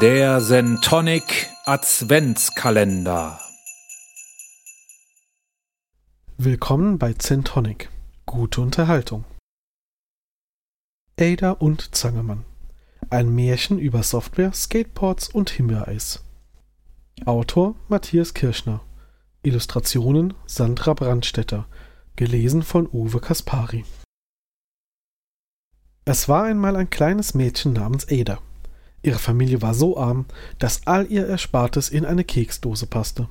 [0.00, 3.40] Der Sentonic Adventskalender.
[6.36, 7.88] Willkommen bei Centonic.
[8.24, 9.24] Gute Unterhaltung.
[11.18, 12.44] Ada und Zangemann.
[13.10, 16.22] Ein Märchen über Software, Skateboards und Himbeereis.
[17.24, 18.82] Autor Matthias Kirschner.
[19.42, 21.66] Illustrationen Sandra Brandstetter.
[22.14, 23.84] Gelesen von Uwe Kaspari.
[26.04, 28.38] Es war einmal ein kleines Mädchen namens Ada.
[29.02, 30.26] Ihre Familie war so arm,
[30.58, 33.28] dass all ihr Erspartes in eine Keksdose passte.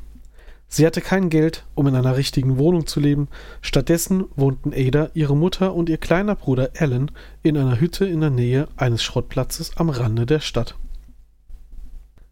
[0.70, 3.30] Sie hatte kein Geld, um in einer richtigen Wohnung zu leben,
[3.62, 7.10] stattdessen wohnten Ada, ihre Mutter und ihr kleiner Bruder Alan
[7.42, 10.76] in einer Hütte in der Nähe eines Schrottplatzes am Rande der Stadt.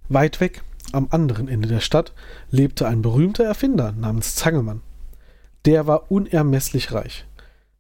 [0.10, 2.14] Weit weg, am anderen Ende der Stadt,
[2.52, 4.82] lebte ein berühmter Erfinder namens Zangemann.
[5.64, 7.26] Der war unermesslich reich.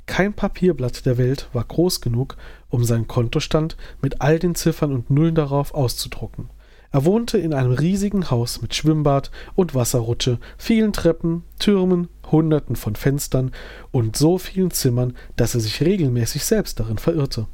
[0.05, 2.37] Kein Papierblatt der Welt war groß genug,
[2.69, 6.49] um seinen Kontostand mit all den Ziffern und Nullen darauf auszudrucken.
[6.91, 12.95] Er wohnte in einem riesigen Haus mit Schwimmbad und Wasserrutsche, vielen Treppen, Türmen, Hunderten von
[12.95, 13.51] Fenstern
[13.91, 17.47] und so vielen Zimmern, dass er sich regelmäßig selbst darin verirrte.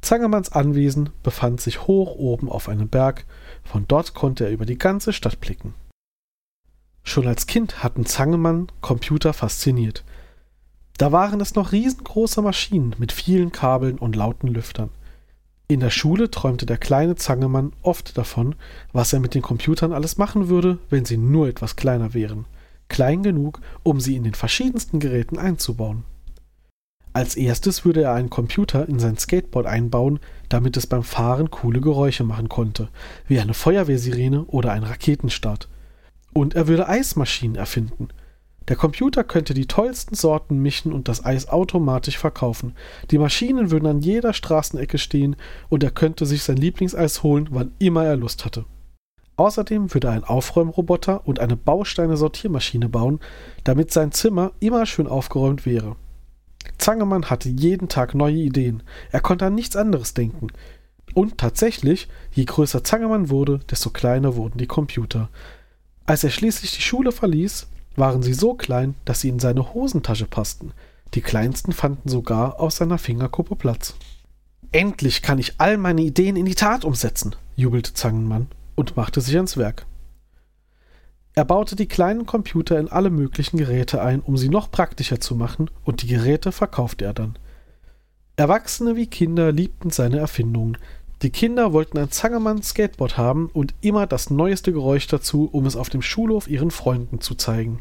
[0.00, 3.26] Zangermanns Anwesen befand sich hoch oben auf einem Berg,
[3.62, 5.74] von dort konnte er über die ganze Stadt blicken.
[7.02, 10.04] Schon als Kind hatten Zangemann Computer fasziniert.
[10.98, 14.90] Da waren es noch riesengroße Maschinen mit vielen Kabeln und lauten Lüftern.
[15.68, 18.56] In der Schule träumte der kleine Zangemann oft davon,
[18.92, 22.46] was er mit den Computern alles machen würde, wenn sie nur etwas kleiner wären.
[22.88, 26.02] Klein genug, um sie in den verschiedensten Geräten einzubauen.
[27.12, 31.80] Als erstes würde er einen Computer in sein Skateboard einbauen, damit es beim Fahren coole
[31.80, 32.88] Geräusche machen konnte,
[33.28, 35.68] wie eine Feuerwehrsirene oder ein Raketenstart.
[36.32, 38.08] Und er würde Eismaschinen erfinden,
[38.68, 42.74] der Computer könnte die tollsten Sorten mischen und das Eis automatisch verkaufen.
[43.10, 45.36] Die Maschinen würden an jeder Straßenecke stehen
[45.70, 48.66] und er könnte sich sein Lieblingseis holen, wann immer er Lust hatte.
[49.36, 53.20] Außerdem würde er einen Aufräumroboter und eine Bausteine-Sortiermaschine bauen,
[53.64, 55.96] damit sein Zimmer immer schön aufgeräumt wäre.
[56.76, 58.82] Zangemann hatte jeden Tag neue Ideen.
[59.10, 60.48] Er konnte an nichts anderes denken.
[61.14, 65.30] Und tatsächlich, je größer Zangemann wurde, desto kleiner wurden die Computer.
[66.04, 67.68] Als er schließlich die Schule verließ,
[67.98, 70.72] waren sie so klein, dass sie in seine Hosentasche passten.
[71.14, 73.94] Die kleinsten fanden sogar aus seiner Fingerkuppe Platz.
[74.72, 79.34] Endlich kann ich all meine Ideen in die Tat umsetzen, jubelte Zangenmann und machte sich
[79.36, 79.86] ans Werk.
[81.34, 85.36] Er baute die kleinen Computer in alle möglichen Geräte ein, um sie noch praktischer zu
[85.36, 87.38] machen, und die Geräte verkaufte er dann.
[88.36, 90.78] Erwachsene wie Kinder liebten seine Erfindungen,
[91.22, 95.88] die Kinder wollten ein Zangemann-Skateboard haben und immer das neueste Geräusch dazu, um es auf
[95.88, 97.80] dem Schulhof ihren Freunden zu zeigen.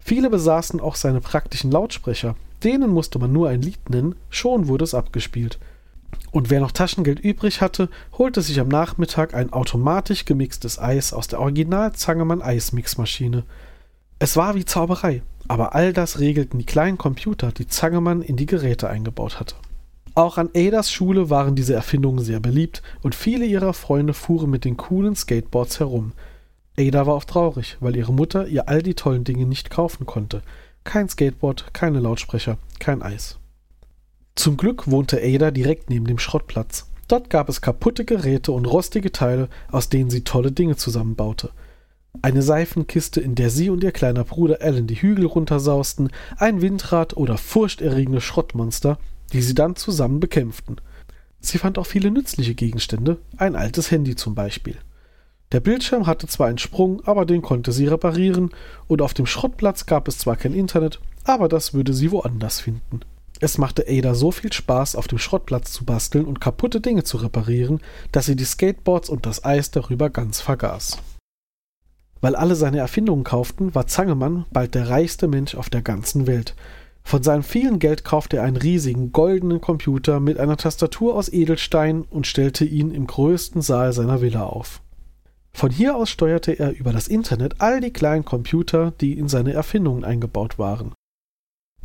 [0.00, 2.34] Viele besaßen auch seine praktischen Lautsprecher.
[2.64, 5.58] Denen musste man nur ein Lied nennen, schon wurde es abgespielt.
[6.32, 11.28] Und wer noch Taschengeld übrig hatte, holte sich am Nachmittag ein automatisch gemixtes Eis aus
[11.28, 13.44] der Original Zangemann Eismixmaschine.
[14.18, 18.46] Es war wie Zauberei, aber all das regelten die kleinen Computer, die Zangemann in die
[18.46, 19.54] Geräte eingebaut hatte.
[20.14, 24.64] Auch an Adas Schule waren diese Erfindungen sehr beliebt und viele ihrer Freunde fuhren mit
[24.64, 26.12] den coolen Skateboards herum.
[26.78, 30.42] Ada war oft traurig, weil ihre Mutter ihr all die tollen Dinge nicht kaufen konnte.
[30.84, 33.38] Kein Skateboard, keine Lautsprecher, kein Eis.
[34.34, 36.86] Zum Glück wohnte Ada direkt neben dem Schrottplatz.
[37.08, 41.50] Dort gab es kaputte Geräte und rostige Teile, aus denen sie tolle Dinge zusammenbaute.
[42.22, 47.16] Eine Seifenkiste, in der sie und ihr kleiner Bruder Alan die Hügel runtersausten, ein Windrad
[47.16, 48.98] oder furchterregende Schrottmonster,
[49.32, 50.76] die sie dann zusammen bekämpften.
[51.40, 54.76] Sie fand auch viele nützliche Gegenstände, ein altes Handy zum Beispiel.
[55.52, 58.50] Der Bildschirm hatte zwar einen Sprung, aber den konnte sie reparieren,
[58.86, 63.00] und auf dem Schrottplatz gab es zwar kein Internet, aber das würde sie woanders finden.
[63.40, 67.16] Es machte Ada so viel Spaß, auf dem Schrottplatz zu basteln und kaputte Dinge zu
[67.16, 67.80] reparieren,
[68.12, 70.98] dass sie die Skateboards und das Eis darüber ganz vergaß.
[72.20, 76.54] Weil alle seine Erfindungen kauften, war Zangemann bald der reichste Mensch auf der ganzen Welt,
[77.02, 82.02] von seinem vielen Geld kaufte er einen riesigen goldenen Computer mit einer Tastatur aus Edelstein
[82.02, 84.80] und stellte ihn im größten Saal seiner Villa auf.
[85.52, 89.52] Von hier aus steuerte er über das Internet all die kleinen Computer, die in seine
[89.52, 90.92] Erfindungen eingebaut waren.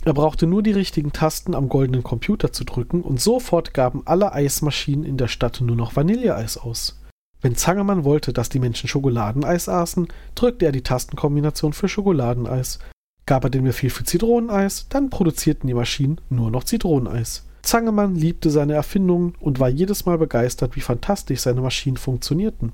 [0.04, 4.34] Er brauchte nur die richtigen Tasten am goldenen Computer zu drücken und sofort gaben alle
[4.34, 7.02] Eismaschinen in der Stadt nur noch Vanilleeis aus.
[7.42, 12.80] Wenn Zangermann wollte, dass die Menschen Schokoladeneis aßen, drückte er die Tastenkombination für Schokoladeneis
[13.26, 17.44] Gab er dem viel für Zitroneneis, dann produzierten die Maschinen nur noch Zitroneneis.
[17.64, 22.72] Zangemann liebte seine Erfindungen und war jedes Mal begeistert, wie fantastisch seine Maschinen funktionierten.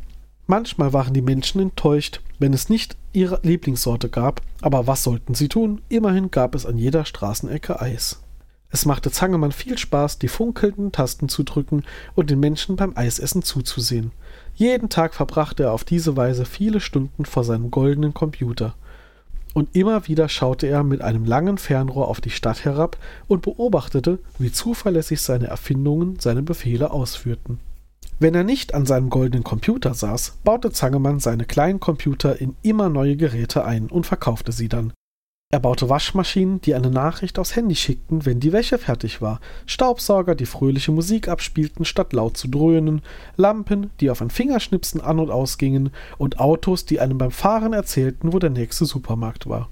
[0.51, 5.47] Manchmal waren die Menschen enttäuscht, wenn es nicht ihre Lieblingssorte gab, aber was sollten sie
[5.47, 5.81] tun?
[5.87, 8.21] Immerhin gab es an jeder Straßenecke Eis.
[8.69, 13.43] Es machte Zangemann viel Spaß, die funkelnden Tasten zu drücken und den Menschen beim Eisessen
[13.43, 14.11] zuzusehen.
[14.53, 18.75] Jeden Tag verbrachte er auf diese Weise viele Stunden vor seinem goldenen Computer.
[19.53, 22.97] Und immer wieder schaute er mit einem langen Fernrohr auf die Stadt herab
[23.29, 27.61] und beobachtete, wie zuverlässig seine Erfindungen seine Befehle ausführten.
[28.21, 32.87] Wenn er nicht an seinem goldenen Computer saß, baute Zangemann seine kleinen Computer in immer
[32.87, 34.93] neue Geräte ein und verkaufte sie dann.
[35.51, 40.35] Er baute Waschmaschinen, die eine Nachricht aufs Handy schickten, wenn die Wäsche fertig war, Staubsauger,
[40.35, 43.01] die fröhliche Musik abspielten, statt laut zu dröhnen,
[43.37, 45.89] Lampen, die auf ein Fingerschnipsen an und ausgingen,
[46.19, 49.67] und Autos, die einem beim Fahren erzählten, wo der nächste Supermarkt war.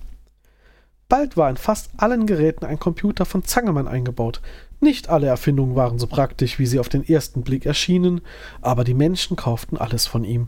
[1.07, 4.41] Bald war in fast allen Geräten ein Computer von Zangemann eingebaut.
[4.81, 8.21] Nicht alle Erfindungen waren so praktisch, wie sie auf den ersten Blick erschienen,
[8.61, 10.47] aber die Menschen kauften alles von ihm.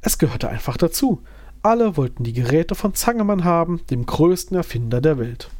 [0.00, 1.22] Es gehörte einfach dazu.
[1.62, 5.50] Alle wollten die Geräte von Zangemann haben, dem größten Erfinder der Welt.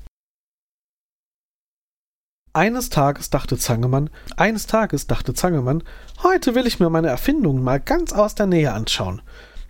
[2.54, 5.82] Eines Tages dachte Zangemann, eines Tages dachte Zangemann,
[6.22, 9.20] heute will ich mir meine Erfindungen mal ganz aus der Nähe anschauen.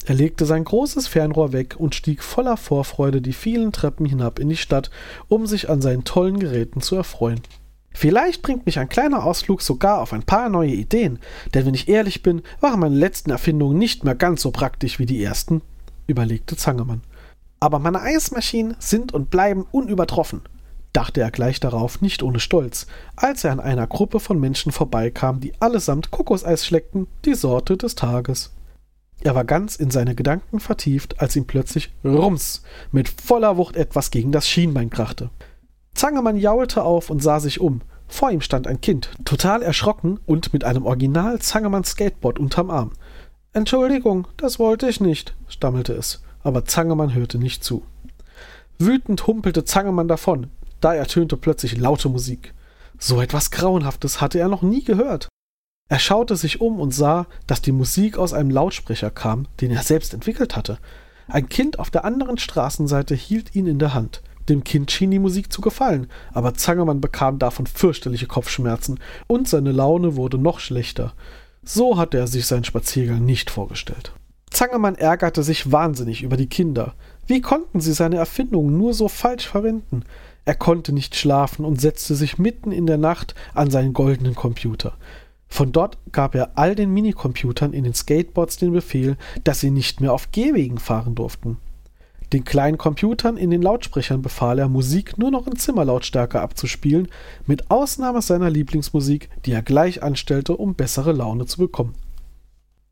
[0.07, 4.49] Er legte sein großes Fernrohr weg und stieg voller Vorfreude die vielen Treppen hinab in
[4.49, 4.91] die Stadt,
[5.29, 7.43] um sich an seinen tollen Geräten zu erfreuen.
[7.99, 11.19] Vielleicht bringt mich ein kleiner Ausflug sogar auf ein paar neue Ideen,
[11.53, 15.05] denn wenn ich ehrlich bin, waren meine letzten Erfindungen nicht mehr ganz so praktisch wie
[15.05, 15.63] die ersten
[16.07, 17.03] überlegte Zangemann.
[17.59, 20.43] Aber meine Eismaschinen sind und bleiben unübertroffen,
[20.93, 22.87] dachte er gleich darauf nicht ohne Stolz,
[23.17, 27.97] als er an einer Gruppe von Menschen vorbeikam, die allesamt Kokoseis schleckten, die Sorte des
[27.97, 28.53] Tages.
[29.23, 32.63] Er war ganz in seine Gedanken vertieft, als ihm plötzlich Rums
[32.93, 35.31] mit voller Wucht etwas gegen das Schienbein krachte.
[35.95, 37.83] Zangemann jaulte auf und sah sich um.
[38.07, 42.93] Vor ihm stand ein Kind, total erschrocken und mit einem Original Zangemann Skateboard unterm Arm.
[43.53, 47.85] Entschuldigung, das wollte ich nicht, stammelte es, aber Zangemann hörte nicht zu.
[48.79, 50.49] Wütend humpelte Zangemann davon,
[50.81, 52.55] da ertönte plötzlich laute Musik.
[52.99, 55.29] So etwas Grauenhaftes hatte er noch nie gehört.
[55.89, 59.83] Er schaute sich um und sah, dass die Musik aus einem Lautsprecher kam, den er
[59.83, 60.79] selbst entwickelt hatte.
[61.29, 64.23] Ein Kind auf der anderen Straßenseite hielt ihn in der Hand.
[64.49, 69.73] Dem Kind schien die Musik zu gefallen, aber Zangemann bekam davon fürchterliche Kopfschmerzen und seine
[69.73, 71.13] Laune wurde noch schlechter.
[71.63, 74.13] So hatte er sich seinen Spaziergang nicht vorgestellt.
[74.51, 76.95] Zangemann ärgerte sich wahnsinnig über die Kinder.
[77.27, 80.05] Wie konnten sie seine Erfindungen nur so falsch verwenden?
[80.47, 84.95] Er konnte nicht schlafen und setzte sich mitten in der Nacht an seinen goldenen Computer.
[85.47, 90.01] Von dort gab er all den Minicomputern in den Skateboards den Befehl, dass sie nicht
[90.01, 91.59] mehr auf Gehwegen fahren durften.
[92.33, 97.09] Den kleinen Computern in den Lautsprechern befahl er, Musik nur noch in Zimmerlautstärke abzuspielen,
[97.47, 101.95] mit Ausnahme seiner Lieblingsmusik, die er gleich anstellte, um bessere Laune zu bekommen.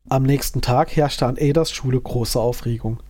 [0.09, 3.03] Am nächsten Tag herrschte an Adas Schule große Aufregung.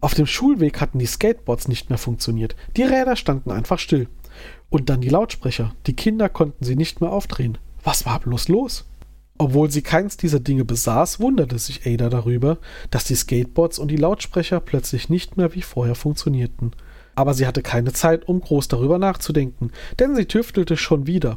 [0.00, 4.08] Auf dem Schulweg hatten die Skateboards nicht mehr funktioniert, die Räder standen einfach still.
[4.70, 7.58] Und dann die Lautsprecher, die Kinder konnten sie nicht mehr aufdrehen.
[7.82, 8.84] Was war bloß los?
[9.38, 12.58] Obwohl sie keins dieser Dinge besaß, wunderte sich Ada darüber,
[12.90, 16.72] dass die Skateboards und die Lautsprecher plötzlich nicht mehr wie vorher funktionierten.
[17.14, 21.36] Aber sie hatte keine Zeit, um groß darüber nachzudenken, denn sie tüftelte schon wieder.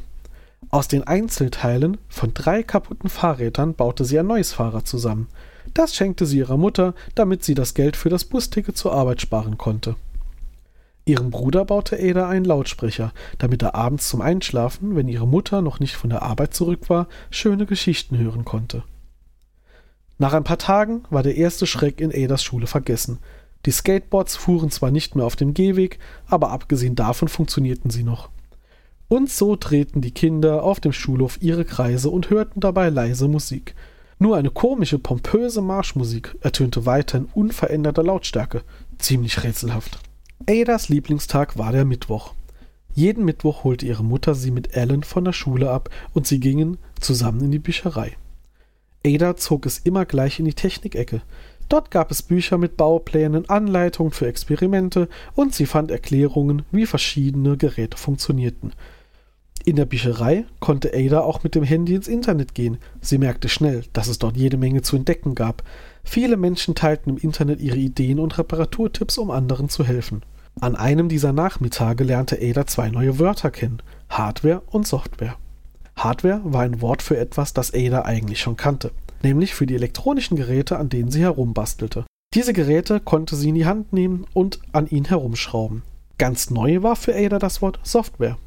[0.72, 5.28] Aus den Einzelteilen von drei kaputten Fahrrädern baute sie ein neues Fahrrad zusammen.
[5.74, 9.58] Das schenkte sie ihrer Mutter, damit sie das Geld für das Busticket zur Arbeit sparen
[9.58, 9.96] konnte.
[11.10, 15.80] Ihrem Bruder baute Ada einen Lautsprecher, damit er abends zum Einschlafen, wenn ihre Mutter noch
[15.80, 18.84] nicht von der Arbeit zurück war, schöne Geschichten hören konnte.
[20.20, 23.18] Nach ein paar Tagen war der erste Schreck in Adas Schule vergessen.
[23.66, 25.98] Die Skateboards fuhren zwar nicht mehr auf dem Gehweg,
[26.28, 28.30] aber abgesehen davon funktionierten sie noch.
[29.08, 33.74] Und so drehten die Kinder auf dem Schulhof ihre Kreise und hörten dabei leise Musik.
[34.20, 38.62] Nur eine komische, pompöse Marschmusik ertönte weiter in unveränderter Lautstärke.
[39.00, 40.00] Ziemlich rätselhaft.
[40.48, 42.34] Adas Lieblingstag war der Mittwoch.
[42.96, 46.78] Jeden Mittwoch holte ihre Mutter sie mit Alan von der Schule ab und sie gingen
[47.00, 48.18] zusammen in die Bücherei.
[49.06, 51.22] Ada zog es immer gleich in die Technikecke.
[51.68, 57.56] Dort gab es Bücher mit Bauplänen, Anleitungen für Experimente und sie fand Erklärungen, wie verschiedene
[57.58, 58.74] Geräte funktionierten.
[59.66, 62.78] In der Bücherei konnte Ada auch mit dem Handy ins Internet gehen.
[63.02, 65.64] Sie merkte schnell, dass es dort jede Menge zu entdecken gab.
[66.04, 70.24] Viele Menschen teilten im Internet ihre Ideen und Reparaturtipps, um anderen zu helfen.
[70.62, 75.36] An einem dieser Nachmittage lernte Ada zwei neue Wörter kennen: Hardware und Software.
[75.96, 78.92] Hardware war ein Wort für etwas, das Ada eigentlich schon kannte,
[79.24, 82.06] nämlich für die elektronischen Geräte, an denen sie herumbastelte.
[82.34, 85.84] Diese Geräte konnte sie in die Hand nehmen und an ihnen herumschrauben.
[86.18, 88.38] Ganz neu war für Ada das Wort Software.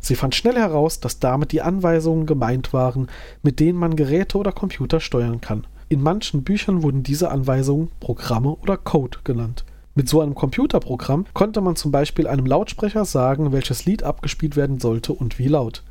[0.00, 3.08] Sie fand schnell heraus, dass damit die Anweisungen gemeint waren,
[3.42, 5.66] mit denen man Geräte oder Computer steuern kann.
[5.90, 9.64] In manchen Büchern wurden diese Anweisungen Programme oder Code genannt.
[9.98, 14.78] Mit so einem Computerprogramm konnte man zum Beispiel einem Lautsprecher sagen, welches Lied abgespielt werden
[14.78, 15.82] sollte und wie laut.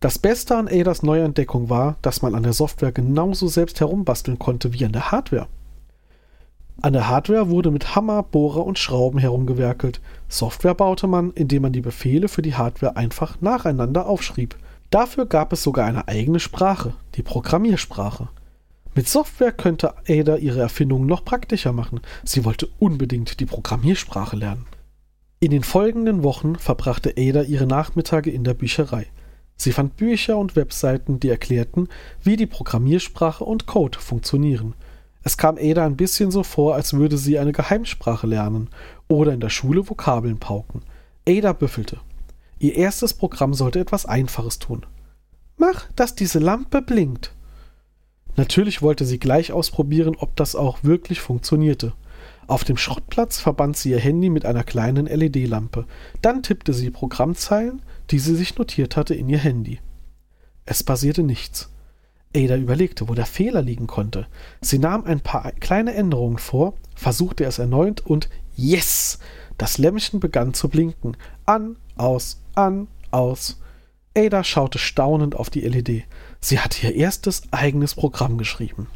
[0.00, 4.38] Das Beste an Adas neuer Entdeckung war, dass man an der Software genauso selbst herumbasteln
[4.38, 5.46] konnte wie an der Hardware.
[6.82, 10.02] An der Hardware wurde mit Hammer, Bohrer und Schrauben herumgewerkelt.
[10.28, 14.54] Software baute man, indem man die Befehle für die Hardware einfach nacheinander aufschrieb.
[14.90, 18.28] Dafür gab es sogar eine eigene Sprache, die Programmiersprache.
[18.94, 22.00] Mit Software könnte Ada ihre Erfindungen noch praktischer machen.
[22.24, 24.66] Sie wollte unbedingt die Programmiersprache lernen.
[25.40, 29.06] In den folgenden Wochen verbrachte Ada ihre Nachmittage in der Bücherei.
[29.56, 31.88] Sie fand Bücher und Webseiten, die erklärten,
[32.22, 34.74] wie die Programmiersprache und Code funktionieren.
[35.22, 38.68] Es kam Ada ein bisschen so vor, als würde sie eine Geheimsprache lernen
[39.08, 40.82] oder in der Schule Vokabeln pauken.
[41.26, 41.98] Ada büffelte.
[42.58, 44.84] Ihr erstes Programm sollte etwas Einfaches tun.
[45.56, 47.32] Mach, dass diese Lampe blinkt.
[48.36, 51.92] Natürlich wollte sie gleich ausprobieren, ob das auch wirklich funktionierte.
[52.46, 55.86] Auf dem Schrottplatz verband sie ihr Handy mit einer kleinen LED-Lampe.
[56.22, 59.80] Dann tippte sie Programmzeilen, die sie sich notiert hatte, in ihr Handy.
[60.64, 61.70] Es passierte nichts.
[62.34, 64.26] Ada überlegte, wo der Fehler liegen konnte.
[64.60, 69.18] Sie nahm ein paar kleine Änderungen vor, versuchte es erneut und yes!
[69.58, 71.16] Das Lämpchen begann zu blinken.
[71.44, 73.60] An, aus, an, aus.
[74.16, 76.04] Ada schaute staunend auf die LED.
[76.44, 78.88] Sie hatte ihr erstes eigenes Programm geschrieben.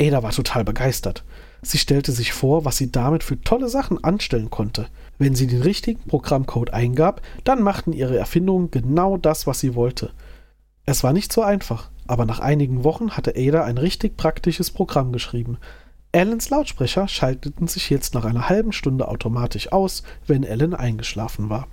[0.00, 1.24] Ada war total begeistert.
[1.62, 4.86] Sie stellte sich vor, was sie damit für tolle Sachen anstellen konnte.
[5.18, 10.12] Wenn sie den richtigen Programmcode eingab, dann machten ihre Erfindungen genau das, was sie wollte.
[10.86, 15.12] Es war nicht so einfach, aber nach einigen Wochen hatte Ada ein richtig praktisches Programm
[15.12, 15.58] geschrieben.
[16.12, 21.66] Allens Lautsprecher schalteten sich jetzt nach einer halben Stunde automatisch aus, wenn Ellen eingeschlafen war.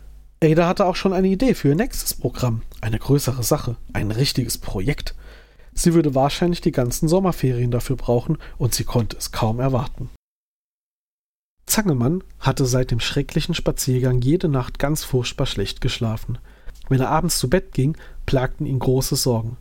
[0.43, 4.57] Ada hatte auch schon eine Idee für ihr nächstes Programm, eine größere Sache, ein richtiges
[4.57, 5.13] Projekt.
[5.73, 10.09] Sie würde wahrscheinlich die ganzen Sommerferien dafür brauchen und sie konnte es kaum erwarten.
[11.67, 16.39] Zangemann hatte seit dem schrecklichen Spaziergang jede Nacht ganz furchtbar schlecht geschlafen.
[16.89, 17.95] Wenn er abends zu Bett ging,
[18.25, 19.57] plagten ihn große Sorgen.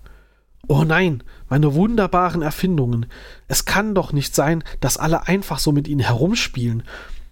[0.66, 3.06] Oh nein, meine wunderbaren Erfindungen.
[3.48, 6.84] Es kann doch nicht sein, dass alle einfach so mit ihnen herumspielen.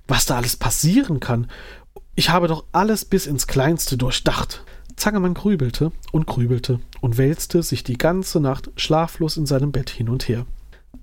[0.06, 1.48] Was da alles passieren kann.
[2.14, 4.64] Ich habe doch alles bis ins Kleinste durchdacht.
[4.96, 10.08] Zangemann grübelte und grübelte und wälzte sich die ganze Nacht schlaflos in seinem Bett hin
[10.08, 10.46] und her.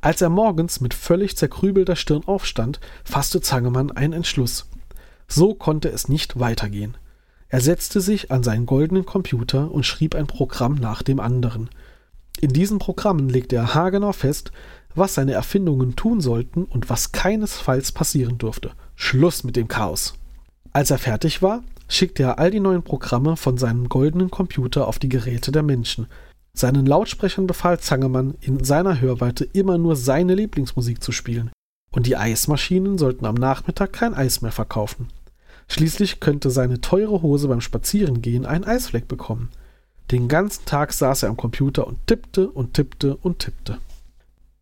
[0.02, 4.68] Als er morgens mit völlig zerkrübelter Stirn aufstand, fasste Zangemann einen Entschluss.
[5.28, 6.98] So konnte es nicht weitergehen.
[7.48, 11.70] Er setzte sich an seinen goldenen Computer und schrieb ein Programm nach dem anderen.
[12.42, 14.52] In diesen Programmen legte er haargenau fest,
[14.94, 18.72] was seine Erfindungen tun sollten und was keinesfalls passieren durfte.
[18.96, 20.16] Schluss mit dem Chaos.
[20.76, 25.00] Als er fertig war, schickte er all die neuen Programme von seinem goldenen Computer auf
[25.00, 26.08] die Geräte der Menschen.
[26.54, 31.50] Seinen Lautsprechern befahl Zangemann, in seiner Hörweite immer nur seine Lieblingsmusik zu spielen.
[31.94, 35.08] Und die Eismaschinen sollten am Nachmittag kein Eis mehr verkaufen.
[35.70, 39.52] Schließlich könnte seine teure Hose beim Spazierengehen einen Eisfleck bekommen.
[40.12, 43.78] Den ganzen Tag saß er am Computer und tippte und tippte und tippte.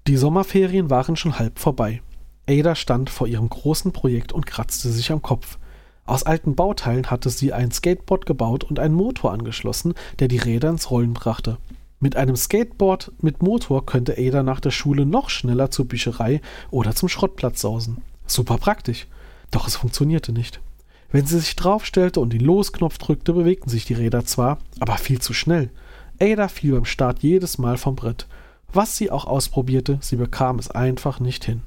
[0.05, 2.03] Die Sommerferien waren schon halb vorbei.
[2.47, 5.57] Ada stand vor ihrem großen Projekt und kratzte sich am Kopf.
[6.05, 10.69] Aus alten Bauteilen hatte sie ein Skateboard gebaut und einen Motor angeschlossen, der die Räder
[10.69, 11.57] ins Rollen brachte.
[11.99, 16.93] Mit einem Skateboard mit Motor könnte Ada nach der Schule noch schneller zur Bücherei oder
[16.93, 18.01] zum Schrottplatz sausen.
[18.27, 19.07] Super praktisch.
[19.51, 20.59] Doch es funktionierte nicht.
[21.11, 25.21] Wenn sie sich draufstellte und den Losknopf drückte, bewegten sich die Räder zwar, aber viel
[25.21, 25.69] zu schnell.
[26.19, 28.27] Ada fiel beim Start jedes Mal vom Brett.
[28.73, 31.61] Was sie auch ausprobierte, sie bekam es einfach nicht hin.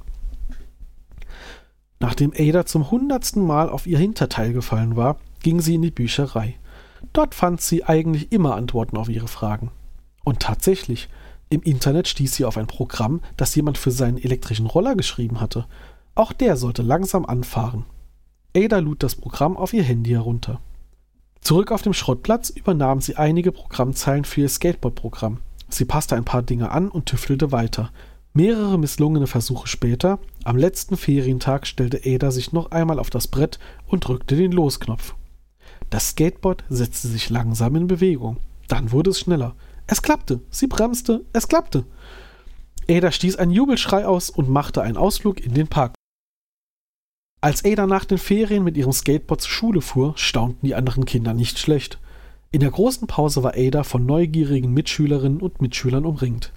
[1.98, 6.56] Nachdem Ada zum hundertsten Mal auf ihr Hinterteil gefallen war, ging sie in die Bücherei.
[7.12, 9.70] Dort fand sie eigentlich immer Antworten auf ihre Fragen.
[10.24, 11.08] Und tatsächlich,
[11.48, 15.66] im Internet stieß sie auf ein Programm, das jemand für seinen elektrischen Roller geschrieben hatte.
[16.14, 17.84] Auch der sollte langsam anfahren.
[18.56, 20.60] Ada lud das Programm auf ihr Handy herunter.
[21.40, 25.38] Zurück auf dem Schrottplatz übernahm sie einige Programmzeilen für ihr Skateboard-Programm.
[25.68, 27.90] Sie passte ein paar Dinge an und tüftelte weiter,
[28.36, 33.58] Mehrere misslungene Versuche später, am letzten Ferientag, stellte Ada sich noch einmal auf das Brett
[33.86, 35.14] und drückte den Losknopf.
[35.88, 38.36] Das Skateboard setzte sich langsam in Bewegung.
[38.68, 39.56] Dann wurde es schneller.
[39.86, 41.86] Es klappte, sie bremste, es klappte.
[42.86, 45.94] Ada stieß einen Jubelschrei aus und machte einen Ausflug in den Park.
[47.40, 51.32] Als Ada nach den Ferien mit ihrem Skateboard zur Schule fuhr, staunten die anderen Kinder
[51.32, 51.98] nicht schlecht.
[52.50, 56.52] In der großen Pause war Ada von neugierigen Mitschülerinnen und Mitschülern umringt.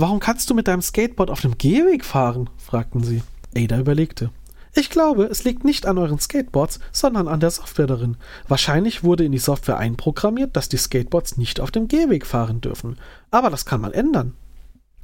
[0.00, 2.48] Warum kannst du mit deinem Skateboard auf dem Gehweg fahren?
[2.56, 3.22] fragten sie.
[3.54, 4.30] Ada überlegte.
[4.74, 8.16] Ich glaube, es liegt nicht an euren Skateboards, sondern an der Software darin.
[8.48, 12.96] Wahrscheinlich wurde in die Software einprogrammiert, dass die Skateboards nicht auf dem Gehweg fahren dürfen.
[13.30, 14.32] Aber das kann man ändern.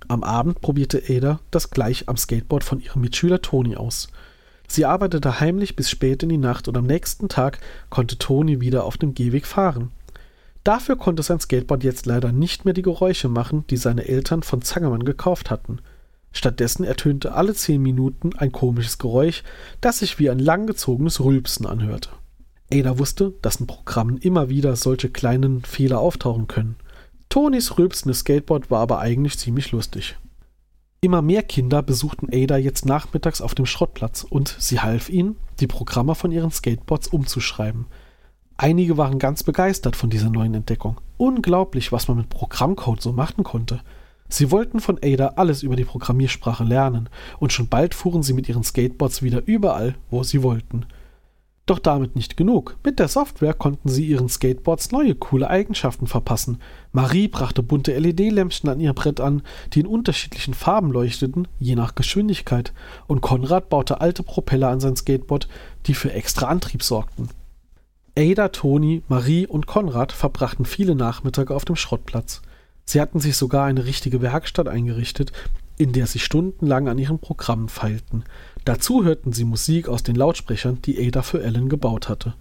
[0.08, 4.08] Am Abend probierte Ada das gleich am Skateboard von ihrem Mitschüler Toni aus.
[4.66, 7.60] Sie arbeitete heimlich bis spät in die Nacht und am nächsten Tag
[7.90, 9.90] konnte Toni wieder auf dem Gehweg fahren.
[10.66, 14.62] Dafür konnte sein Skateboard jetzt leider nicht mehr die Geräusche machen, die seine Eltern von
[14.62, 15.78] Zangermann gekauft hatten.
[16.32, 19.44] Stattdessen ertönte alle zehn Minuten ein komisches Geräusch,
[19.80, 22.08] das sich wie ein langgezogenes Rülpsen anhörte.
[22.72, 26.74] Ada wusste, dass in Programmen immer wieder solche kleinen Fehler auftauchen können.
[27.28, 30.16] Tonys rülpsendes Skateboard war aber eigentlich ziemlich lustig.
[31.00, 35.68] Immer mehr Kinder besuchten Ada jetzt nachmittags auf dem Schrottplatz und sie half ihnen, die
[35.68, 37.86] Programme von ihren Skateboards umzuschreiben.
[38.58, 41.00] Einige waren ganz begeistert von dieser neuen Entdeckung.
[41.18, 43.80] Unglaublich, was man mit Programmcode so machen konnte.
[44.28, 47.08] Sie wollten von Ada alles über die Programmiersprache lernen,
[47.38, 50.86] und schon bald fuhren sie mit ihren Skateboards wieder überall, wo sie wollten.
[51.66, 52.76] Doch damit nicht genug.
[52.82, 56.60] Mit der Software konnten sie ihren Skateboards neue coole Eigenschaften verpassen.
[56.92, 59.42] Marie brachte bunte LED-Lämpchen an ihr Brett an,
[59.74, 62.72] die in unterschiedlichen Farben leuchteten, je nach Geschwindigkeit.
[63.06, 65.48] Und Konrad baute alte Propeller an sein Skateboard,
[65.86, 67.28] die für extra Antrieb sorgten.
[68.18, 72.40] Ada, Toni, Marie und Konrad verbrachten viele Nachmittage auf dem Schrottplatz.
[72.86, 75.32] Sie hatten sich sogar eine richtige Werkstatt eingerichtet,
[75.76, 78.24] in der sie stundenlang an ihren Programmen feilten.
[78.64, 82.34] Dazu hörten sie Musik aus den Lautsprechern, die Ada für Ellen gebaut hatte.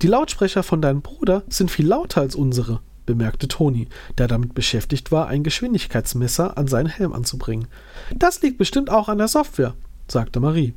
[0.00, 5.12] Die Lautsprecher von deinem Bruder sind viel lauter als unsere, bemerkte Toni, der damit beschäftigt
[5.12, 7.68] war, ein Geschwindigkeitsmesser an seinen Helm anzubringen.
[8.14, 9.74] Das liegt bestimmt auch an der Software,
[10.08, 10.72] sagte Marie.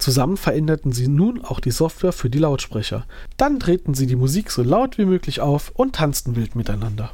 [0.00, 3.04] Zusammen veränderten sie nun auch die Software für die Lautsprecher.
[3.36, 7.12] Dann drehten sie die Musik so laut wie möglich auf und tanzten wild miteinander.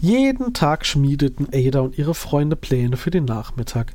[0.00, 3.94] Jeden Tag schmiedeten Ada und ihre Freunde Pläne für den Nachmittag.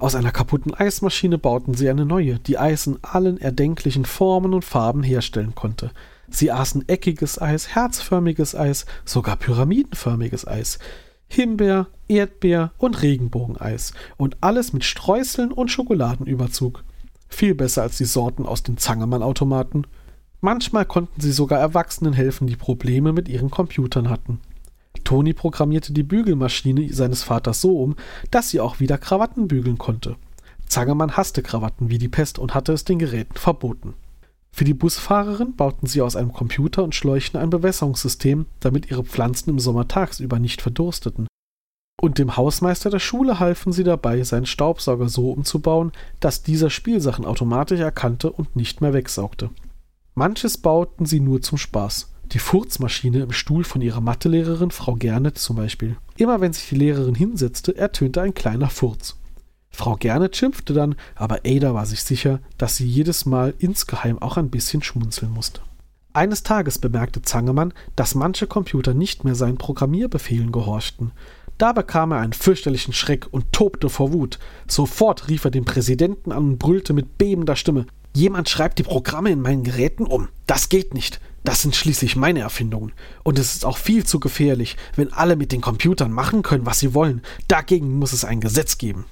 [0.00, 4.64] Aus einer kaputten Eismaschine bauten sie eine neue, die Eis in allen erdenklichen Formen und
[4.64, 5.92] Farben herstellen konnte.
[6.28, 10.80] Sie aßen eckiges Eis, herzförmiges Eis, sogar pyramidenförmiges Eis,
[11.28, 16.82] Himbeer, Erdbeer und Regenbogeneis und alles mit Streuseln und Schokoladenüberzug.
[17.30, 19.86] Viel besser als die Sorten aus den Zangermann-Automaten.
[20.40, 24.40] Manchmal konnten sie sogar Erwachsenen helfen, die Probleme mit ihren Computern hatten.
[25.04, 27.96] Toni programmierte die Bügelmaschine seines Vaters so um,
[28.30, 30.16] dass sie auch wieder Krawatten bügeln konnte.
[30.66, 33.94] Zangermann hasste Krawatten wie die Pest und hatte es den Geräten verboten.
[34.52, 39.50] Für die Busfahrerin bauten sie aus einem Computer und Schläuchen ein Bewässerungssystem, damit ihre Pflanzen
[39.50, 41.26] im Sommer tagsüber nicht verdursteten.
[42.00, 47.26] Und dem Hausmeister der Schule halfen sie dabei, seinen Staubsauger so umzubauen, dass dieser Spielsachen
[47.26, 49.50] automatisch erkannte und nicht mehr wegsaugte.
[50.14, 55.38] Manches bauten sie nur zum Spaß die Furzmaschine im Stuhl von ihrer Mathelehrerin Frau Gernet
[55.38, 55.96] zum Beispiel.
[56.16, 59.16] Immer wenn sich die Lehrerin hinsetzte, ertönte ein kleiner Furz.
[59.70, 64.36] Frau Gernet schimpfte dann, aber Ada war sich sicher, dass sie jedes Mal insgeheim auch
[64.36, 65.60] ein bisschen schmunzeln musste.
[66.12, 71.12] Eines Tages bemerkte Zangemann, dass manche Computer nicht mehr seinen Programmierbefehlen gehorchten.
[71.60, 74.38] Da bekam er einen fürchterlichen Schreck und tobte vor Wut.
[74.66, 79.30] Sofort rief er den Präsidenten an und brüllte mit bebender Stimme Jemand schreibt die Programme
[79.30, 80.28] in meinen Geräten um.
[80.46, 81.20] Das geht nicht.
[81.44, 82.92] Das sind schließlich meine Erfindungen.
[83.22, 86.80] Und es ist auch viel zu gefährlich, wenn alle mit den Computern machen können, was
[86.80, 87.22] sie wollen.
[87.46, 89.04] Dagegen muss es ein Gesetz geben.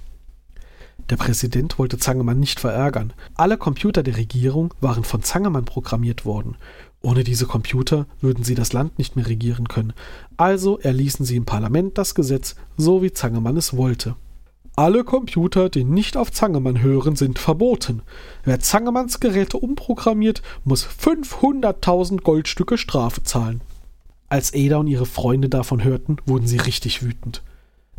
[1.10, 3.14] Der Präsident wollte Zangemann nicht verärgern.
[3.34, 6.56] Alle Computer der Regierung waren von Zangemann programmiert worden.
[7.00, 9.92] Ohne diese Computer würden sie das Land nicht mehr regieren können.
[10.36, 14.16] Also erließen sie im Parlament das Gesetz, so wie Zangemann es wollte.
[14.74, 18.02] Alle Computer, die nicht auf Zangemann hören, sind verboten.
[18.44, 23.60] Wer Zangemanns Geräte umprogrammiert, muss 500.000 Goldstücke Strafe zahlen.
[24.28, 27.42] Als Ada und ihre Freunde davon hörten, wurden sie richtig wütend.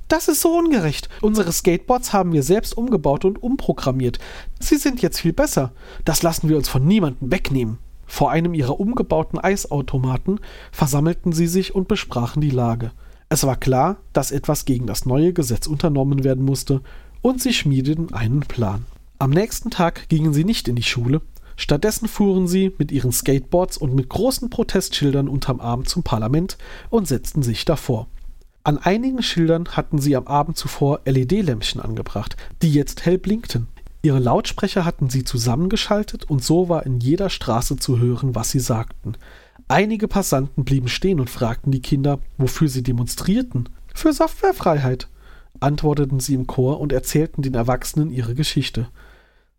[0.08, 1.10] Das ist so ungerecht.
[1.22, 4.20] Unsere Skateboards haben wir selbst umgebaut und umprogrammiert.
[4.60, 5.74] Sie sind jetzt viel besser.
[6.06, 7.78] Das lassen wir uns von niemandem wegnehmen.
[8.10, 10.40] Vor einem ihrer umgebauten Eisautomaten
[10.72, 12.92] versammelten sie sich und besprachen die Lage.
[13.30, 16.82] Es war klar, dass etwas gegen das neue Gesetz unternommen werden musste,
[17.22, 18.86] und sie schmiedeten einen Plan.
[19.20, 21.22] Am nächsten Tag gingen sie nicht in die Schule,
[21.56, 26.58] stattdessen fuhren sie mit ihren Skateboards und mit großen Protestschildern unterm Arm zum Parlament
[26.90, 28.08] und setzten sich davor.
[28.64, 33.68] An einigen Schildern hatten sie am Abend zuvor LED-Lämpchen angebracht, die jetzt hell blinkten.
[34.02, 38.60] Ihre Lautsprecher hatten sie zusammengeschaltet und so war in jeder Straße zu hören, was sie
[38.60, 39.14] sagten.
[39.68, 43.70] Einige Passanten blieben stehen und fragten die Kinder, wofür sie demonstrierten.
[43.94, 45.10] Für Softwarefreiheit,
[45.60, 48.88] antworteten sie im Chor und erzählten den Erwachsenen ihre Geschichte.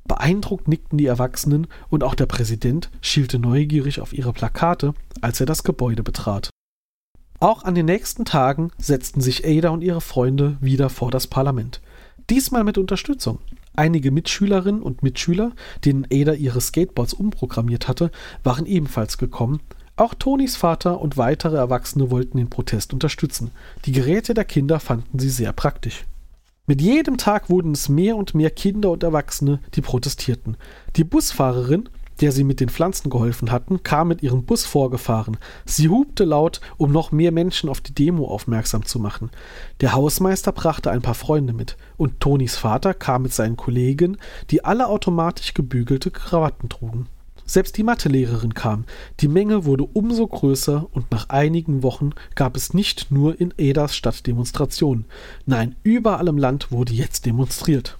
[0.04, 5.46] Beeindruckt nickten die Erwachsenen und auch der Präsident schielte neugierig auf ihre Plakate, als er
[5.46, 6.50] das Gebäude betrat.
[7.38, 11.80] Auch an den nächsten Tagen setzten sich Ada und ihre Freunde wieder vor das Parlament.
[12.28, 13.38] Diesmal mit Unterstützung.
[13.80, 15.52] Einige Mitschülerinnen und Mitschüler,
[15.86, 18.10] denen Ada ihre Skateboards umprogrammiert hatte,
[18.44, 19.60] waren ebenfalls gekommen
[19.96, 23.50] auch Tonis Vater und weitere Erwachsene wollten den Protest unterstützen.
[23.84, 26.04] Die Geräte der Kinder fanden sie sehr praktisch.
[26.66, 30.56] Mit jedem Tag wurden es mehr und mehr Kinder und Erwachsene, die protestierten.
[30.96, 35.38] Die Busfahrerin, der sie mit den Pflanzen geholfen hatten, kam mit ihrem Bus vorgefahren.
[35.64, 39.30] Sie hupte laut, um noch mehr Menschen auf die Demo aufmerksam zu machen.
[39.80, 44.18] Der Hausmeister brachte ein paar Freunde mit, und Tonis Vater kam mit seinen Kollegen,
[44.50, 47.06] die alle automatisch gebügelte Krawatten trugen.
[47.50, 48.84] Selbst die Mathelehrerin kam.
[49.18, 53.96] Die Menge wurde umso größer und nach einigen Wochen gab es nicht nur in Edas
[53.96, 55.06] Stadt Demonstrationen.
[55.46, 57.98] Nein, überall im Land wurde jetzt demonstriert.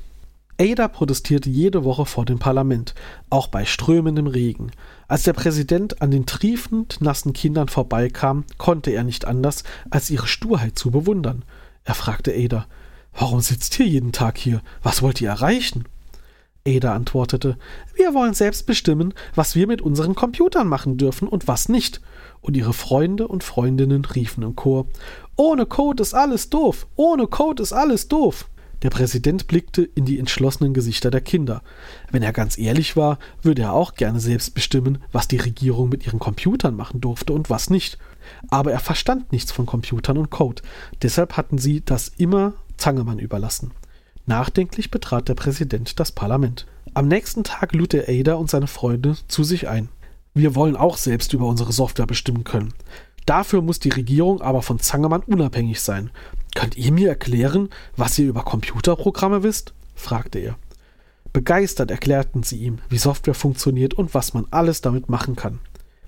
[0.61, 2.95] Ada protestierte jede Woche vor dem Parlament,
[3.31, 4.73] auch bei strömendem Regen.
[5.09, 10.27] Als der Präsident an den triefend nassen Kindern vorbeikam, konnte er nicht anders, als ihre
[10.27, 11.47] Sturheit zu bewundern.
[11.85, 12.67] Er fragte Ada,
[13.15, 14.61] Warum sitzt ihr jeden Tag hier?
[14.83, 15.87] Was wollt ihr erreichen?
[16.69, 17.57] Ada antwortete,
[17.97, 22.03] wir wollen selbst bestimmen, was wir mit unseren Computern machen dürfen und was nicht.
[22.43, 24.89] Und ihre Freunde und Freundinnen riefen im Chor,
[25.37, 28.45] ohne Code ist alles doof, ohne Code ist alles doof.
[28.83, 31.63] Der Präsident blickte in die entschlossenen Gesichter der Kinder.
[32.11, 36.07] Wenn er ganz ehrlich war, würde er auch gerne selbst bestimmen, was die Regierung mit
[36.07, 37.99] ihren Computern machen durfte und was nicht.
[38.49, 40.63] Aber er verstand nichts von Computern und Code.
[41.03, 43.73] Deshalb hatten sie das immer Zangemann überlassen.
[44.27, 46.67] Nachdenklich betrat der Präsident das Parlament.
[46.95, 49.89] Am nächsten Tag lud er Ada und seine Freunde zu sich ein.
[50.35, 52.73] Wir wollen auch selbst über unsere Software bestimmen können.
[53.27, 56.11] Dafür muss die Regierung aber von Zangemann unabhängig sein.
[56.55, 59.73] Könnt ihr mir erklären, was ihr über Computerprogramme wisst?
[59.95, 60.57] fragte er.
[61.33, 65.61] Begeistert erklärten sie ihm, wie Software funktioniert und was man alles damit machen kann.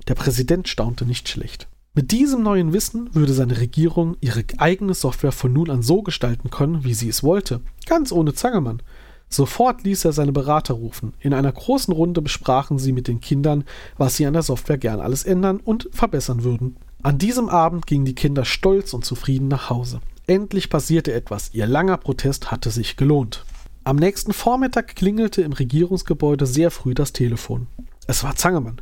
[0.09, 1.68] Der Präsident staunte nicht schlecht.
[1.94, 6.50] Mit diesem neuen Wissen würde seine Regierung ihre eigene Software von nun an so gestalten
[6.50, 8.83] können, wie sie es wollte, ganz ohne Zangemann.
[9.28, 11.14] Sofort ließ er seine Berater rufen.
[11.20, 13.64] In einer großen Runde besprachen sie mit den Kindern,
[13.96, 16.76] was sie an der Software gern alles ändern und verbessern würden.
[17.02, 20.00] An diesem Abend gingen die Kinder stolz und zufrieden nach Hause.
[20.27, 21.51] Endlich passierte etwas.
[21.53, 23.45] Ihr langer Protest hatte sich gelohnt.
[23.85, 27.67] Am nächsten Vormittag klingelte im Regierungsgebäude sehr früh das Telefon.
[28.07, 28.81] Es war Zangemann.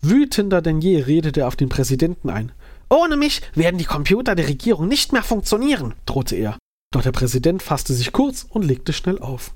[0.00, 2.52] Wütender denn je redete er auf den Präsidenten ein.
[2.88, 6.58] Ohne mich werden die Computer der Regierung nicht mehr funktionieren, drohte er.
[6.92, 9.54] Doch der Präsident fasste sich kurz und legte schnell auf.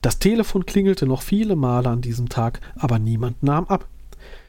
[0.00, 3.88] Das Telefon klingelte noch viele Male an diesem Tag, aber niemand nahm ab.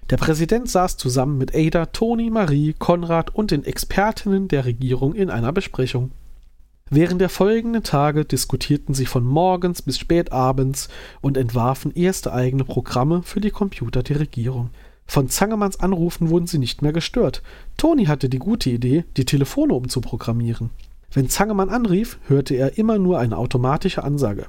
[0.09, 5.29] Der Präsident saß zusammen mit Ada, Toni, Marie, Konrad und den Expertinnen der Regierung in
[5.29, 6.11] einer Besprechung.
[6.89, 10.87] Während der folgenden Tage diskutierten sie von morgens bis spät abends
[11.19, 14.69] und entwarfen erste eigene Programme für die Computer der Regierung.
[15.05, 17.41] Von Zangemanns Anrufen wurden sie nicht mehr gestört.
[17.75, 20.69] Toni hatte die gute Idee, die Telefone umzuprogrammieren.
[21.11, 24.45] Wenn Zangemann anrief, hörte er immer nur eine automatische Ansage.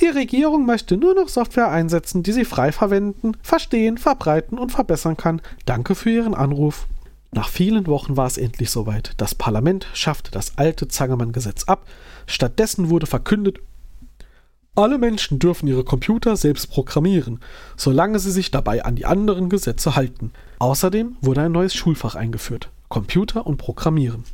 [0.00, 5.16] Die Regierung möchte nur noch Software einsetzen, die sie frei verwenden, verstehen, verbreiten und verbessern
[5.16, 5.40] kann.
[5.66, 6.86] Danke für Ihren Anruf.
[7.30, 9.12] Nach vielen Wochen war es endlich soweit.
[9.16, 11.86] Das Parlament schaffte das alte Zangemann-Gesetz ab.
[12.26, 13.58] Stattdessen wurde verkündet,
[14.76, 17.38] alle Menschen dürfen ihre Computer selbst programmieren,
[17.76, 20.32] solange sie sich dabei an die anderen Gesetze halten.
[20.58, 24.24] Außerdem wurde ein neues Schulfach eingeführt: Computer und Programmieren.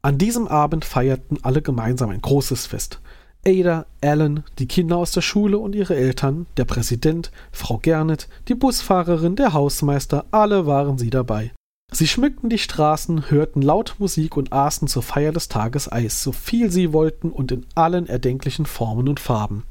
[0.00, 3.00] An diesem Abend feierten alle gemeinsam ein großes Fest.
[3.46, 8.56] Ada, Alan, die Kinder aus der Schule und ihre Eltern, der Präsident, Frau Gernet, die
[8.56, 11.52] Busfahrerin, der Hausmeister, alle waren sie dabei.
[11.92, 16.32] Sie schmückten die Straßen, hörten laut Musik und aßen zur Feier des Tages Eis, so
[16.32, 19.62] viel sie wollten und in allen erdenklichen Formen und Farben.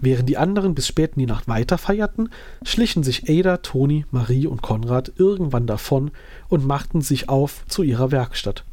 [0.00, 2.30] Während die anderen bis spät in die Nacht weiter feierten,
[2.64, 6.12] schlichen sich Ada, Toni, Marie und Konrad irgendwann davon
[6.48, 8.64] und machten sich auf zu ihrer Werkstatt.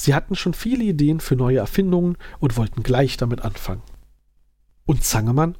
[0.00, 3.82] Sie hatten schon viele Ideen für neue Erfindungen und wollten gleich damit anfangen.
[4.86, 5.56] Und Zangemann?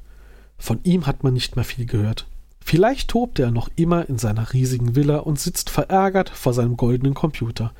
[0.57, 2.25] Von ihm hat man nicht mehr viel gehört.
[2.59, 7.13] Vielleicht tobt er noch immer in seiner riesigen Villa und sitzt verärgert vor seinem goldenen
[7.13, 7.71] Computer.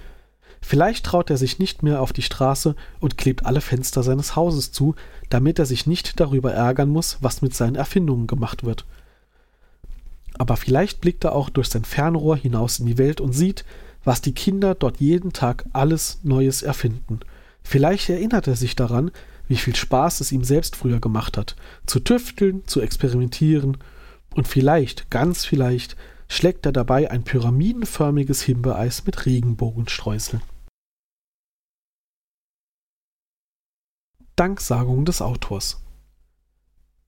[0.62, 4.72] Vielleicht traut er sich nicht mehr auf die Straße und klebt alle Fenster seines Hauses
[4.72, 4.94] zu,
[5.30, 8.86] damit er sich nicht darüber ärgern muss, was mit seinen Erfindungen gemacht wird.
[10.38, 13.66] Aber vielleicht blickt er auch durch sein Fernrohr hinaus in die Welt und sieht,
[14.04, 17.20] was die Kinder dort jeden Tag alles Neues erfinden.
[17.64, 19.12] Vielleicht erinnert er sich daran,
[19.48, 23.78] wie viel Spaß es ihm selbst früher gemacht hat, zu tüfteln, zu experimentieren
[24.34, 25.96] und vielleicht, ganz vielleicht,
[26.28, 30.42] schlägt er dabei ein pyramidenförmiges Himbeereis mit Regenbogenstreuseln.
[34.38, 35.82] Danksagung des Autors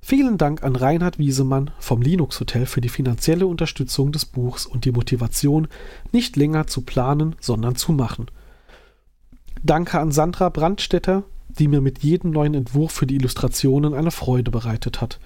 [0.06, 4.84] Vielen Dank an Reinhard Wiesemann vom Linux Hotel für die finanzielle Unterstützung des Buchs und
[4.84, 5.70] die Motivation,
[6.12, 8.26] nicht länger zu planen, sondern zu machen.
[9.64, 14.52] Danke an Sandra Brandstetter, die mir mit jedem neuen Entwurf für die Illustrationen eine Freude
[14.52, 15.22] bereitet hat.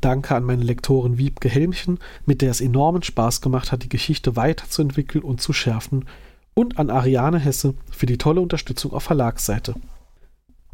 [0.00, 4.36] Danke an meine Lektorin Wiebke Helmchen, mit der es enormen Spaß gemacht hat, die Geschichte
[4.36, 6.04] weiterzuentwickeln und zu schärfen.
[6.54, 9.74] Und an Ariane Hesse für die tolle Unterstützung auf Verlagsseite.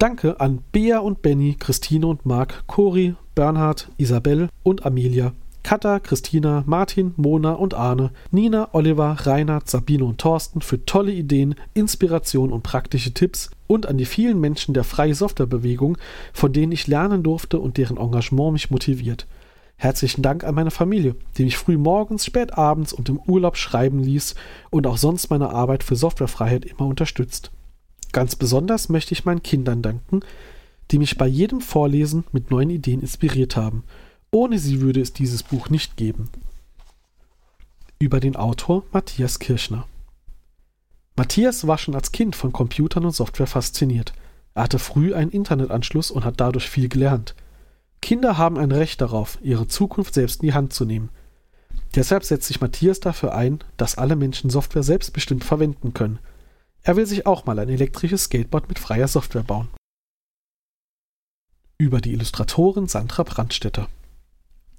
[0.01, 5.33] Danke an Bea und Benny, Christine und Marc, Cori, Bernhard, Isabel und Amelia,
[5.63, 11.55] Katha, Christina, Martin, Mona und Arne, Nina, Oliver, Reinhard, Sabine und Thorsten für tolle Ideen,
[11.75, 15.99] Inspiration und praktische Tipps und an die vielen Menschen der Freie Softwarebewegung,
[16.33, 19.27] von denen ich lernen durfte und deren Engagement mich motiviert.
[19.77, 24.03] Herzlichen Dank an meine Familie, die mich früh morgens, spät abends und im Urlaub schreiben
[24.03, 24.35] ließ
[24.71, 27.51] und auch sonst meine Arbeit für Softwarefreiheit immer unterstützt.
[28.13, 30.21] Ganz besonders möchte ich meinen Kindern danken,
[30.91, 33.85] die mich bei jedem Vorlesen mit neuen Ideen inspiriert haben.
[34.33, 36.29] Ohne sie würde es dieses Buch nicht geben.
[37.99, 39.87] Über den Autor Matthias Kirschner.
[41.17, 44.13] Matthias war schon als Kind von Computern und Software fasziniert.
[44.55, 47.35] Er hatte früh einen Internetanschluss und hat dadurch viel gelernt.
[48.01, 51.11] Kinder haben ein Recht darauf, ihre Zukunft selbst in die Hand zu nehmen.
[51.95, 56.19] Deshalb setzt sich Matthias dafür ein, dass alle Menschen Software selbstbestimmt verwenden können.
[56.83, 59.69] Er will sich auch mal ein elektrisches Skateboard mit freier Software bauen.
[61.79, 63.89] Über die Illustratorin Sandra Brandstetter.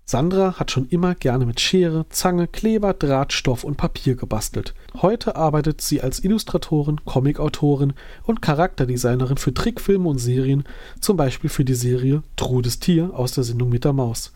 [0.06, 4.74] Sandra hat schon immer gerne mit Schere, Zange, Kleber, Draht, Stoff und Papier gebastelt.
[5.02, 10.64] Heute arbeitet sie als Illustratorin, Comicautorin und Charakterdesignerin für Trickfilme und Serien,
[11.00, 14.34] zum Beispiel für die Serie Trudes Tier aus der Sendung mit der Maus.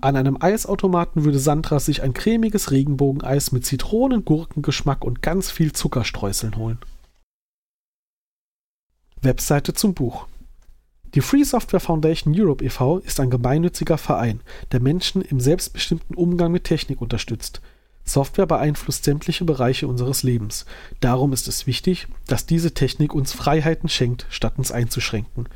[0.00, 5.72] An einem Eisautomaten würde Sandra sich ein cremiges Regenbogeneis mit Zitronen, Gurkengeschmack und ganz viel
[5.72, 6.78] Zuckerstreuseln holen.
[9.26, 10.26] Webseite zum Buch
[11.16, 12.98] die Free Software Foundation Europe e.V.
[12.98, 14.40] ist ein gemeinnütziger Verein,
[14.72, 17.62] der Menschen im selbstbestimmten Umgang mit Technik unterstützt.
[18.04, 20.66] Software beeinflusst sämtliche Bereiche unseres Lebens.
[21.00, 25.48] Darum ist es wichtig, dass diese Technik uns Freiheiten schenkt, statt uns einzuschränken.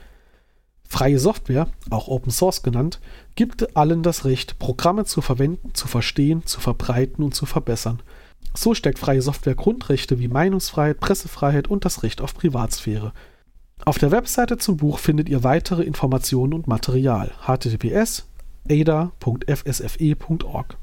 [0.89, 2.99] Freie Software, auch Open Source genannt,
[3.35, 8.01] gibt allen das Recht, Programme zu verwenden, zu verstehen, zu verbreiten und zu verbessern.
[8.55, 13.13] So steckt freie Software Grundrechte wie Meinungsfreiheit, Pressefreiheit und das Recht auf Privatsphäre.
[13.85, 17.33] Auf der Webseite zum Buch findet ihr weitere Informationen und Material.
[17.47, 18.27] https
[18.69, 20.77] ada.fsfe.org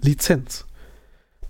[0.00, 0.66] Lizenz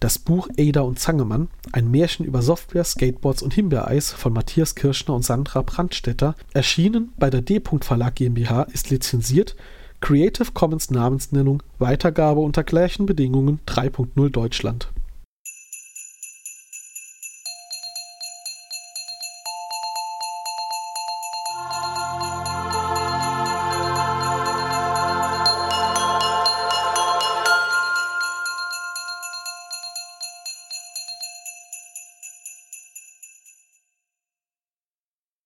[0.00, 5.14] Das Buch Ada und Zangemann, ein Märchen über Software, Skateboards und Himbeereis von Matthias Kirschner
[5.14, 7.60] und Sandra Brandstetter, erschienen bei der D.
[7.80, 9.56] Verlag GmbH, ist lizenziert
[10.00, 14.91] Creative Commons Namensnennung, Weitergabe unter gleichen Bedingungen 3.0 Deutschland